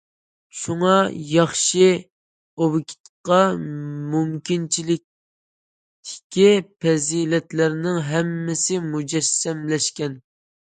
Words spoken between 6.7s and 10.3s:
پەزىلەتلەرنىڭ ھەممىسى مۇجەسسەملەشكەن.